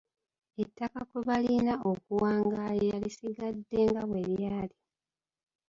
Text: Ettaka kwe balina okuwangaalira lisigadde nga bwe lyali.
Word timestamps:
Ettaka 0.61 0.99
kwe 1.09 1.19
balina 1.27 1.73
okuwangaalira 1.91 2.95
lisigadde 3.03 3.79
nga 3.89 4.01
bwe 4.09 4.21
lyali. 4.29 4.77